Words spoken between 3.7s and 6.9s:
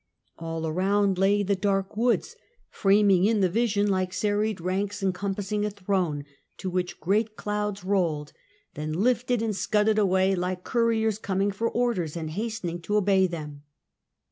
like serried ranks encompassing a throne, to